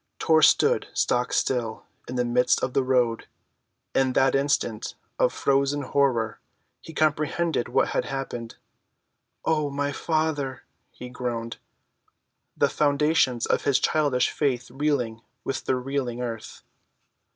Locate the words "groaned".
11.07-11.57